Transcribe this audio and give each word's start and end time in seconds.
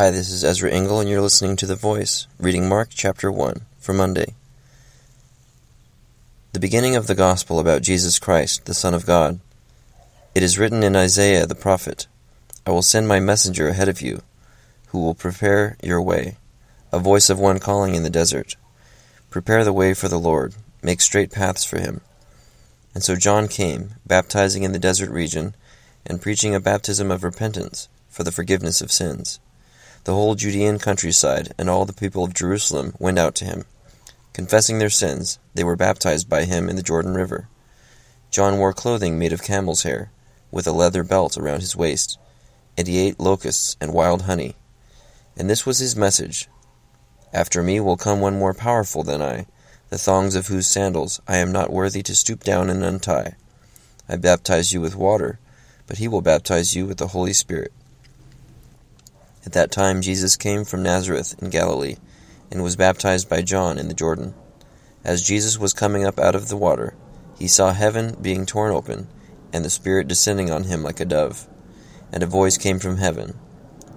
Hi, 0.00 0.10
this 0.10 0.30
is 0.30 0.44
Ezra 0.44 0.70
Engel, 0.70 1.00
and 1.00 1.10
you're 1.10 1.20
listening 1.20 1.56
to 1.56 1.66
The 1.66 1.74
Voice, 1.74 2.28
reading 2.38 2.68
Mark 2.68 2.90
chapter 2.94 3.32
1 3.32 3.62
for 3.80 3.92
Monday. 3.92 4.36
The 6.52 6.60
beginning 6.60 6.94
of 6.94 7.08
the 7.08 7.16
Gospel 7.16 7.58
about 7.58 7.82
Jesus 7.82 8.20
Christ, 8.20 8.66
the 8.66 8.74
Son 8.74 8.94
of 8.94 9.04
God. 9.04 9.40
It 10.36 10.44
is 10.44 10.56
written 10.56 10.84
in 10.84 10.94
Isaiah 10.94 11.48
the 11.48 11.56
prophet 11.56 12.06
I 12.64 12.70
will 12.70 12.82
send 12.82 13.08
my 13.08 13.18
messenger 13.18 13.66
ahead 13.66 13.88
of 13.88 14.00
you, 14.00 14.22
who 14.90 15.00
will 15.00 15.16
prepare 15.16 15.76
your 15.82 16.00
way, 16.00 16.36
a 16.92 17.00
voice 17.00 17.28
of 17.28 17.40
one 17.40 17.58
calling 17.58 17.96
in 17.96 18.04
the 18.04 18.08
desert. 18.08 18.54
Prepare 19.30 19.64
the 19.64 19.72
way 19.72 19.94
for 19.94 20.06
the 20.06 20.16
Lord, 20.16 20.54
make 20.80 21.00
straight 21.00 21.32
paths 21.32 21.64
for 21.64 21.80
him. 21.80 22.02
And 22.94 23.02
so 23.02 23.16
John 23.16 23.48
came, 23.48 23.96
baptizing 24.06 24.62
in 24.62 24.70
the 24.70 24.78
desert 24.78 25.10
region, 25.10 25.56
and 26.06 26.22
preaching 26.22 26.54
a 26.54 26.60
baptism 26.60 27.10
of 27.10 27.24
repentance 27.24 27.88
for 28.08 28.22
the 28.22 28.30
forgiveness 28.30 28.80
of 28.80 28.92
sins. 28.92 29.40
The 30.08 30.14
whole 30.14 30.36
Judean 30.36 30.78
countryside 30.78 31.52
and 31.58 31.68
all 31.68 31.84
the 31.84 31.92
people 31.92 32.24
of 32.24 32.32
Jerusalem 32.32 32.94
went 32.98 33.18
out 33.18 33.34
to 33.34 33.44
him. 33.44 33.66
Confessing 34.32 34.78
their 34.78 34.88
sins, 34.88 35.38
they 35.52 35.62
were 35.62 35.76
baptized 35.76 36.30
by 36.30 36.46
him 36.46 36.70
in 36.70 36.76
the 36.76 36.82
Jordan 36.82 37.12
River. 37.12 37.46
John 38.30 38.56
wore 38.56 38.72
clothing 38.72 39.18
made 39.18 39.34
of 39.34 39.42
camel's 39.42 39.82
hair, 39.82 40.10
with 40.50 40.66
a 40.66 40.72
leather 40.72 41.04
belt 41.04 41.36
around 41.36 41.60
his 41.60 41.76
waist, 41.76 42.18
and 42.74 42.88
he 42.88 43.06
ate 43.06 43.20
locusts 43.20 43.76
and 43.82 43.92
wild 43.92 44.22
honey. 44.22 44.56
And 45.36 45.50
this 45.50 45.66
was 45.66 45.78
his 45.78 45.94
message 45.94 46.48
After 47.34 47.62
me 47.62 47.78
will 47.78 47.98
come 47.98 48.22
one 48.22 48.38
more 48.38 48.54
powerful 48.54 49.02
than 49.02 49.20
I, 49.20 49.44
the 49.90 49.98
thongs 49.98 50.34
of 50.34 50.46
whose 50.46 50.66
sandals 50.66 51.20
I 51.28 51.36
am 51.36 51.52
not 51.52 51.70
worthy 51.70 52.02
to 52.04 52.16
stoop 52.16 52.44
down 52.44 52.70
and 52.70 52.82
untie. 52.82 53.36
I 54.08 54.16
baptize 54.16 54.72
you 54.72 54.80
with 54.80 54.96
water, 54.96 55.38
but 55.86 55.98
he 55.98 56.08
will 56.08 56.22
baptize 56.22 56.74
you 56.74 56.86
with 56.86 56.96
the 56.96 57.08
Holy 57.08 57.34
Spirit. 57.34 57.74
At 59.46 59.52
that 59.52 59.70
time 59.70 60.02
Jesus 60.02 60.36
came 60.36 60.64
from 60.64 60.82
Nazareth 60.82 61.34
in 61.40 61.50
Galilee, 61.50 61.96
and 62.50 62.62
was 62.62 62.76
baptized 62.76 63.28
by 63.28 63.42
John 63.42 63.78
in 63.78 63.88
the 63.88 63.94
Jordan. 63.94 64.34
As 65.04 65.22
Jesus 65.26 65.58
was 65.58 65.72
coming 65.72 66.04
up 66.04 66.18
out 66.18 66.34
of 66.34 66.48
the 66.48 66.56
water, 66.56 66.94
he 67.38 67.46
saw 67.46 67.72
heaven 67.72 68.16
being 68.20 68.46
torn 68.46 68.72
open, 68.72 69.06
and 69.52 69.64
the 69.64 69.70
Spirit 69.70 70.08
descending 70.08 70.50
on 70.50 70.64
him 70.64 70.82
like 70.82 71.00
a 71.00 71.04
dove. 71.04 71.46
And 72.12 72.22
a 72.22 72.26
voice 72.26 72.58
came 72.58 72.78
from 72.78 72.96
heaven 72.96 73.38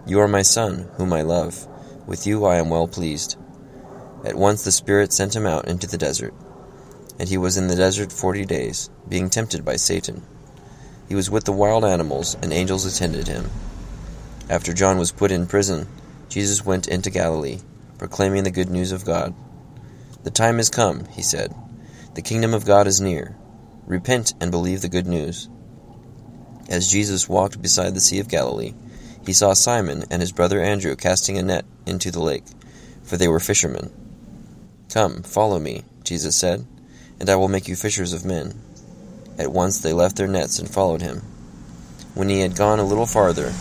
You 0.05 0.19
are 0.19 0.27
my 0.27 0.41
Son, 0.41 0.89
whom 0.97 1.11
I 1.13 1.21
love. 1.21 1.67
With 2.05 2.27
you 2.27 2.45
I 2.45 2.57
am 2.57 2.69
well 2.69 2.87
pleased. 2.87 3.37
At 4.23 4.35
once 4.35 4.63
the 4.63 4.71
Spirit 4.71 5.11
sent 5.11 5.35
him 5.35 5.47
out 5.47 5.67
into 5.67 5.87
the 5.87 5.97
desert. 5.97 6.33
And 7.19 7.29
he 7.29 7.37
was 7.37 7.57
in 7.57 7.67
the 7.67 7.75
desert 7.75 8.11
forty 8.11 8.45
days, 8.45 8.89
being 9.07 9.29
tempted 9.29 9.65
by 9.65 9.75
Satan. 9.75 10.23
He 11.09 11.15
was 11.15 11.29
with 11.29 11.45
the 11.45 11.51
wild 11.51 11.83
animals, 11.83 12.35
and 12.41 12.53
angels 12.53 12.85
attended 12.85 13.27
him. 13.27 13.49
After 14.51 14.73
John 14.73 14.97
was 14.97 15.13
put 15.13 15.31
in 15.31 15.47
prison, 15.47 15.87
Jesus 16.27 16.65
went 16.65 16.89
into 16.89 17.09
Galilee, 17.09 17.61
proclaiming 17.97 18.43
the 18.43 18.51
good 18.51 18.69
news 18.69 18.91
of 18.91 19.05
God. 19.05 19.33
The 20.25 20.29
time 20.29 20.59
is 20.59 20.69
come, 20.69 21.05
he 21.05 21.21
said. 21.21 21.55
The 22.15 22.21
kingdom 22.21 22.53
of 22.53 22.65
God 22.65 22.85
is 22.85 22.99
near. 22.99 23.37
Repent 23.87 24.33
and 24.41 24.51
believe 24.51 24.81
the 24.81 24.89
good 24.89 25.07
news. 25.07 25.47
As 26.67 26.91
Jesus 26.91 27.29
walked 27.29 27.61
beside 27.61 27.95
the 27.95 28.01
Sea 28.01 28.19
of 28.19 28.27
Galilee, 28.27 28.73
he 29.25 29.31
saw 29.31 29.53
Simon 29.53 30.03
and 30.11 30.21
his 30.21 30.33
brother 30.33 30.59
Andrew 30.59 30.97
casting 30.97 31.37
a 31.37 31.43
net 31.43 31.63
into 31.85 32.11
the 32.11 32.21
lake, 32.21 32.43
for 33.03 33.15
they 33.15 33.29
were 33.29 33.39
fishermen. 33.39 33.89
Come, 34.93 35.23
follow 35.23 35.59
me, 35.59 35.85
Jesus 36.03 36.35
said, 36.35 36.67
and 37.21 37.29
I 37.29 37.37
will 37.37 37.47
make 37.47 37.69
you 37.69 37.77
fishers 37.77 38.11
of 38.11 38.25
men. 38.25 38.59
At 39.39 39.53
once 39.53 39.79
they 39.79 39.93
left 39.93 40.17
their 40.17 40.27
nets 40.27 40.59
and 40.59 40.69
followed 40.69 41.01
him. 41.01 41.21
When 42.15 42.27
he 42.27 42.41
had 42.41 42.57
gone 42.57 42.79
a 42.79 42.83
little 42.83 43.05
farther, 43.05 43.53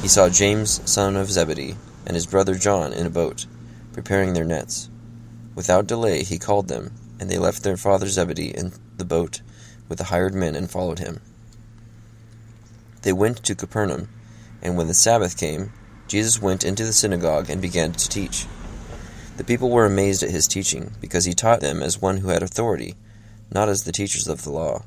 he 0.00 0.08
saw 0.08 0.28
James, 0.28 0.80
son 0.90 1.16
of 1.16 1.30
Zebedee, 1.30 1.76
and 2.06 2.14
his 2.14 2.26
brother 2.26 2.54
John 2.54 2.92
in 2.92 3.06
a 3.06 3.10
boat, 3.10 3.46
preparing 3.92 4.32
their 4.32 4.44
nets. 4.44 4.88
Without 5.54 5.86
delay 5.86 6.22
he 6.22 6.38
called 6.38 6.68
them, 6.68 6.92
and 7.18 7.28
they 7.28 7.38
left 7.38 7.62
their 7.62 7.76
father 7.76 8.06
Zebedee 8.06 8.54
in 8.56 8.72
the 8.96 9.04
boat 9.04 9.40
with 9.88 9.98
the 9.98 10.04
hired 10.04 10.34
men 10.34 10.54
and 10.54 10.70
followed 10.70 11.00
him. 11.00 11.20
They 13.02 13.12
went 13.12 13.42
to 13.44 13.54
Capernaum, 13.54 14.08
and 14.62 14.76
when 14.76 14.86
the 14.86 14.94
Sabbath 14.94 15.36
came, 15.36 15.72
Jesus 16.06 16.40
went 16.40 16.64
into 16.64 16.84
the 16.84 16.92
synagogue 16.92 17.50
and 17.50 17.60
began 17.60 17.92
to 17.92 18.08
teach. 18.08 18.46
The 19.36 19.44
people 19.44 19.70
were 19.70 19.84
amazed 19.84 20.22
at 20.22 20.30
his 20.30 20.48
teaching, 20.48 20.92
because 21.00 21.24
he 21.24 21.32
taught 21.32 21.60
them 21.60 21.82
as 21.82 22.00
one 22.00 22.18
who 22.18 22.28
had 22.28 22.42
authority, 22.42 22.94
not 23.52 23.68
as 23.68 23.84
the 23.84 23.92
teachers 23.92 24.28
of 24.28 24.42
the 24.42 24.50
law. 24.50 24.84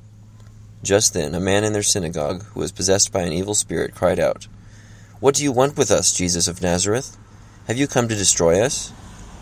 Just 0.83 1.13
then 1.13 1.35
a 1.35 1.39
man 1.39 1.63
in 1.63 1.73
their 1.73 1.83
synagogue, 1.83 2.43
who 2.43 2.59
was 2.59 2.71
possessed 2.71 3.11
by 3.11 3.21
an 3.21 3.33
evil 3.33 3.53
spirit, 3.53 3.93
cried 3.93 4.19
out, 4.19 4.47
what 5.21 5.35
do 5.35 5.43
you 5.43 5.51
want 5.51 5.77
with 5.77 5.91
us, 5.91 6.11
Jesus 6.11 6.47
of 6.47 6.63
Nazareth? 6.63 7.15
Have 7.67 7.77
you 7.77 7.85
come 7.85 8.07
to 8.07 8.15
destroy 8.15 8.59
us? 8.59 8.91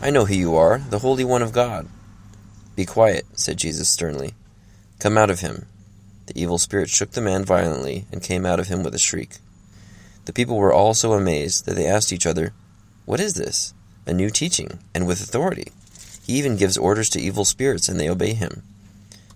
I 0.01 0.09
know 0.09 0.25
who 0.25 0.34
you 0.34 0.57
are, 0.57 0.79
the 0.79 1.00
Holy 1.00 1.23
One 1.23 1.41
of 1.41 1.53
God. 1.53 1.88
Be 2.75 2.85
quiet, 2.85 3.25
said 3.31 3.56
Jesus 3.56 3.88
sternly. 3.88 4.34
Come 5.00 5.18
out 5.18 5.29
of 5.29 5.39
him. 5.39 5.68
The 6.25 6.38
evil 6.38 6.57
spirit 6.57 6.89
shook 6.89 7.12
the 7.12 7.22
man 7.22 7.45
violently 7.45 8.06
and 8.12 8.22
came 8.22 8.45
out 8.45 8.59
of 8.59 8.68
him 8.68 8.84
with 8.84 8.94
a 8.94 9.00
shriek. 9.00 9.38
The 10.25 10.34
people 10.34 10.57
were 10.57 10.73
all 10.73 10.94
so 10.94 11.13
amazed 11.13 11.66
that 11.66 11.75
they 11.75 11.88
asked 11.88 12.12
each 12.12 12.25
other, 12.25 12.51
What 13.06 13.22
is 13.22 13.35
this? 13.35 13.73
A 14.06 14.13
new 14.13 14.29
teaching, 14.29 14.79
and 14.94 15.07
with 15.07 15.22
authority. 15.22 15.72
He 16.28 16.34
even 16.34 16.57
gives 16.57 16.78
orders 16.78 17.09
to 17.12 17.22
evil 17.22 17.45
spirits, 17.45 17.88
and 17.88 17.97
they 17.97 18.09
obey 18.09 18.34
him. 18.34 18.63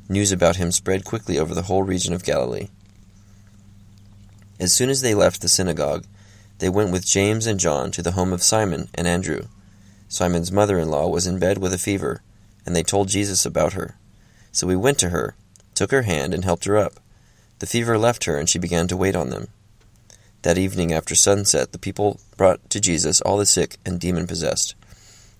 News 0.10 0.34
about 0.34 0.58
him 0.58 0.74
spread 0.74 1.06
quickly 1.06 1.40
over 1.40 1.56
the 1.56 1.64
whole 1.64 1.84
region 1.84 2.14
of 2.14 2.26
Galilee. 2.26 2.68
As 4.60 4.74
soon 4.74 4.90
as 4.90 5.02
they 5.02 5.16
left 5.16 5.42
the 5.42 5.48
synagogue, 5.48 6.04
they 6.64 6.70
went 6.70 6.94
with 6.94 7.06
James 7.06 7.46
and 7.46 7.60
John 7.60 7.92
to 7.92 8.02
the 8.02 8.14
home 8.14 8.32
of 8.32 8.42
Simon 8.42 8.88
and 8.96 9.06
Andrew. 9.06 9.48
Simon's 10.08 10.50
mother 10.50 10.80
in 10.80 10.88
law 10.88 11.10
was 11.10 11.28
in 11.28 11.38
bed 11.38 11.58
with 11.58 11.74
a 11.74 11.78
fever, 11.78 12.22
and 12.66 12.74
they 12.74 12.84
told 12.84 13.10
Jesus 13.10 13.46
about 13.46 13.74
her. 13.74 13.98
So 14.54 14.70
he 14.70 14.76
went 14.78 14.98
to 15.00 15.10
her, 15.10 15.36
took 15.76 15.92
her 15.92 16.04
hand, 16.04 16.34
and 16.34 16.46
helped 16.46 16.64
her 16.64 16.78
up. 16.78 17.02
The 17.60 17.66
fever 17.66 17.98
left 17.98 18.24
her, 18.24 18.38
and 18.38 18.48
she 18.48 18.60
began 18.60 18.88
to 18.88 18.96
wait 18.96 19.14
on 19.14 19.30
them. 19.30 19.50
That 20.44 20.58
evening 20.58 20.94
after 20.94 21.16
sunset, 21.16 21.74
the 21.74 21.78
people 21.78 22.22
brought 22.38 22.70
to 22.70 22.80
Jesus 22.80 23.20
all 23.20 23.36
the 23.36 23.46
sick 23.46 23.76
and 23.86 24.00
demon 24.00 24.26
possessed. 24.26 24.74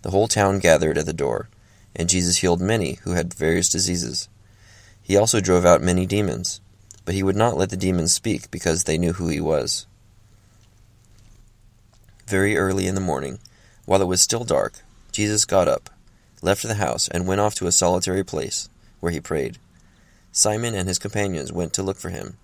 The 0.02 0.12
whole 0.12 0.28
town 0.28 0.60
gathered 0.60 0.98
at 0.98 1.06
the 1.06 1.14
door, 1.14 1.48
and 1.96 2.10
Jesus 2.10 2.40
healed 2.40 2.60
many 2.60 2.96
who 3.04 3.14
had 3.14 3.34
various 3.34 3.70
diseases. 3.70 4.28
He 5.02 5.16
also 5.16 5.40
drove 5.40 5.64
out 5.64 5.82
many 5.82 6.06
demons, 6.06 6.60
but 7.06 7.16
he 7.16 7.24
would 7.24 7.38
not 7.38 7.56
let 7.56 7.70
the 7.70 7.78
demons 7.78 8.14
speak 8.14 8.52
because 8.52 8.84
they 8.84 8.98
knew 8.98 9.14
who 9.14 9.30
he 9.30 9.40
was. 9.40 9.86
Very 12.28 12.56
early 12.56 12.88
in 12.88 12.96
the 12.96 13.02
morning, 13.02 13.40
while 13.86 14.02
it 14.02 14.08
was 14.08 14.22
still 14.22 14.46
dark, 14.46 14.74
Jesus 15.12 15.44
got 15.44 15.68
up, 15.68 15.90
left 16.42 16.64
the 16.64 16.76
house, 16.76 17.08
and 17.10 17.28
went 17.28 17.42
off 17.42 17.56
to 17.56 17.68
a 17.68 17.72
solitary 17.72 18.24
place, 18.24 18.70
where 19.02 19.12
he 19.12 19.20
prayed. 19.20 19.58
Simon 20.32 20.74
and 20.74 20.88
his 20.88 20.98
companions 20.98 21.52
went 21.52 21.74
to 21.74 21.84
look 21.84 21.98
for 21.98 22.10
him, 22.10 22.38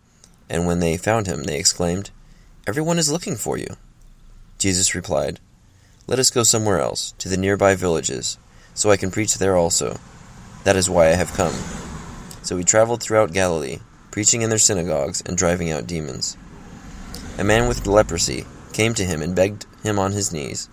and 0.49 0.67
when 0.67 0.79
they 0.79 0.97
found 0.97 1.27
him, 1.27 1.43
they 1.43 1.57
exclaimed, 1.57 2.11
Everyone 2.67 2.99
is 2.99 3.11
looking 3.11 3.35
for 3.35 3.57
you. 3.57 3.77
Jesus 4.57 4.93
replied, 4.93 5.39
Let 6.07 6.19
us 6.19 6.29
go 6.29 6.43
somewhere 6.43 6.79
else, 6.79 7.13
to 7.19 7.29
the 7.29 7.37
nearby 7.37 7.75
villages, 7.75 8.37
so 8.73 8.91
I 8.91 8.97
can 8.97 9.11
preach 9.11 9.37
there 9.37 9.55
also. 9.55 9.97
That 10.65 10.75
is 10.75 10.89
why 10.89 11.07
I 11.07 11.15
have 11.15 11.33
come. 11.33 11.53
So 12.43 12.57
he 12.57 12.65
traveled 12.65 13.01
throughout 13.01 13.31
Galilee, 13.31 13.79
preaching 14.11 14.41
in 14.41 14.49
their 14.49 14.59
synagogues 14.59 15.21
and 15.25 15.37
driving 15.37 15.71
out 15.71 15.87
demons. 15.87 16.35
A 17.37 17.43
man 17.43 17.67
with 17.67 17.87
leprosy 17.87 18.45
came 18.73 18.93
to 18.95 19.05
him 19.05 19.21
and 19.21 19.35
begged 19.35 19.65
him 19.83 19.99
on 19.99 20.11
his 20.11 20.31
knees, 20.31 20.69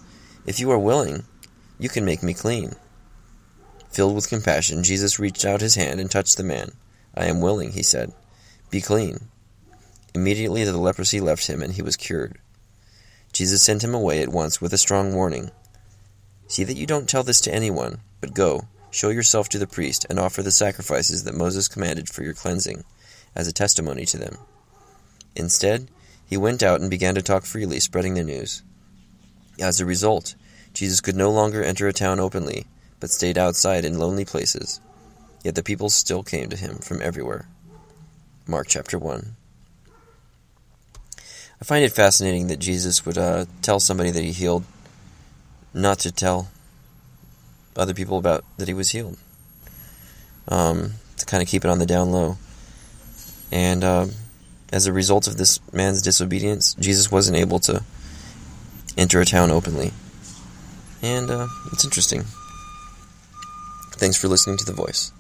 If 0.47 0.61
you 0.61 0.71
are 0.71 0.79
willing, 0.79 1.25
you 1.79 1.89
can 1.89 2.05
make 2.05 2.23
me 2.23 2.35
clean. 2.35 2.75
Filled 3.91 4.15
with 4.15 4.29
compassion, 4.29 4.83
Jesus 4.83 5.19
reached 5.19 5.45
out 5.45 5.61
his 5.61 5.75
hand 5.75 6.01
and 6.01 6.11
touched 6.11 6.37
the 6.37 6.43
man. 6.43 6.73
I 7.15 7.27
am 7.27 7.41
willing, 7.41 7.73
he 7.73 7.83
said. 7.83 8.13
Be 8.71 8.81
clean. 8.81 9.29
Immediately 10.15 10.65
the 10.65 10.77
leprosy 10.77 11.21
left 11.21 11.47
him, 11.47 11.63
and 11.63 11.73
he 11.73 11.83
was 11.83 11.97
cured. 11.97 12.39
Jesus 13.33 13.63
sent 13.63 13.85
him 13.85 13.95
away 13.95 14.23
at 14.23 14.29
once 14.29 14.61
with 14.61 14.73
a 14.73 14.79
strong 14.79 15.15
warning 15.15 15.51
See 16.49 16.65
that 16.65 16.77
you 16.77 16.87
don't 16.87 17.09
tell 17.09 17.23
this 17.23 17.41
to 17.43 17.55
anyone, 17.55 17.99
but 18.21 18.35
go, 18.35 18.69
show 18.91 19.09
yourself 19.09 19.49
to 19.51 19.59
the 19.59 19.67
priest, 19.67 20.07
and 20.09 20.19
offer 20.19 20.43
the 20.43 20.53
sacrifices 20.53 21.25
that 21.25 21.35
Moses 21.35 21.69
commanded 21.69 22.09
for 22.09 22.23
your 22.23 22.35
cleansing, 22.35 22.85
as 23.35 23.49
a 23.49 23.53
testimony 23.53 24.07
to 24.07 24.19
them. 24.19 24.39
Instead, 25.35 25.91
he 26.25 26.37
went 26.37 26.63
out 26.63 26.81
and 26.81 26.89
began 26.89 27.15
to 27.17 27.23
talk 27.23 27.45
freely, 27.45 27.81
spreading 27.81 28.15
the 28.15 28.25
news. 28.25 28.63
As 29.61 29.81
a 29.81 29.87
result, 29.87 30.35
Jesus 30.75 31.01
could 31.01 31.17
no 31.17 31.31
longer 31.31 31.63
enter 31.63 31.89
a 31.89 31.93
town 31.93 32.21
openly, 32.21 32.67
but 33.01 33.11
stayed 33.11 33.39
outside 33.39 33.85
in 33.85 33.99
lonely 33.99 34.25
places. 34.25 34.81
Yet 35.43 35.55
the 35.55 35.63
people 35.63 35.89
still 35.89 36.23
came 36.23 36.49
to 36.51 36.57
him 36.57 36.77
from 36.79 37.01
everywhere. 37.01 37.47
Mark 38.47 38.67
chapter 38.69 38.99
1. 38.99 39.37
I 41.61 41.65
find 41.65 41.85
it 41.85 41.93
fascinating 41.93 42.49
that 42.49 42.59
Jesus 42.59 43.07
would 43.07 43.17
uh, 43.17 43.47
tell 43.63 43.81
somebody 43.81 44.11
that 44.11 44.23
he 44.23 44.33
healed 44.33 44.65
not 45.73 45.99
to 46.01 46.13
tell 46.13 46.49
other 47.77 47.95
people 47.95 48.19
about 48.19 48.45
that 48.59 48.69
he 48.69 48.75
was 48.75 48.91
healed. 48.91 49.17
Um, 50.49 50.93
to 51.17 51.27
kind 51.27 51.43
of 51.43 51.49
keep 51.49 51.65
it 51.65 51.71
on 51.71 51.79
the 51.79 51.87
down 51.87 52.13
low. 52.13 52.37
And 53.51 53.83
um, 53.83 54.11
as 54.73 54.87
a 54.87 54.93
result 54.93 55.27
of 55.27 55.39
this 55.39 55.61
man's 55.73 56.03
disobedience, 56.03 56.75
Jesus 56.75 57.11
wasn't 57.11 57.39
able 57.39 57.59
to 57.61 57.83
enter 58.97 59.21
a 59.21 59.25
town 59.25 59.51
openly. 59.51 59.93
And 61.03 61.31
uh, 61.31 61.47
it's 61.73 61.85
interesting. 61.85 62.25
Thanks 63.93 64.19
for 64.21 64.29
listening 64.29 64.57
to 64.59 64.65
The 64.65 64.73
Voice. 64.73 65.13